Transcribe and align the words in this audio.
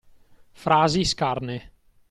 Frasi 0.63 1.03
scarne. 1.05 1.57